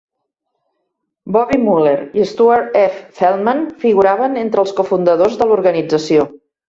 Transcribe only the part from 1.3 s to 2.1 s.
Bobby Muller